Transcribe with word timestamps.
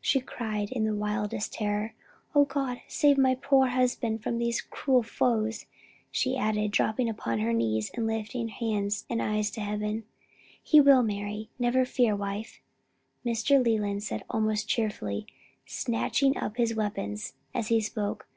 she 0.00 0.20
cried 0.20 0.70
in 0.70 0.84
the 0.84 0.94
wildest 0.94 1.54
terror. 1.54 1.92
"O 2.36 2.44
God 2.44 2.80
save 2.86 3.18
my 3.18 3.34
poor 3.34 3.66
husband 3.66 4.22
from 4.22 4.38
these 4.38 4.60
cruel 4.60 5.02
foes!" 5.02 5.66
she 6.12 6.36
added, 6.36 6.70
dropping 6.70 7.08
upon 7.08 7.40
her 7.40 7.52
knees 7.52 7.90
and 7.94 8.06
lifting 8.06 8.46
hands 8.46 9.04
and 9.10 9.20
eyes 9.20 9.50
to 9.50 9.60
heaven. 9.60 10.04
"He 10.62 10.80
will, 10.80 11.02
Mary, 11.02 11.48
never 11.58 11.84
fear, 11.84 12.14
wife," 12.14 12.60
Mr. 13.26 13.60
Leland 13.60 14.04
said 14.04 14.22
almost 14.30 14.68
cheerfully, 14.68 15.26
snatching 15.66 16.36
up 16.36 16.58
his 16.58 16.76
weapons 16.76 17.32
as 17.52 17.66
he 17.66 17.80
spoke. 17.80 18.28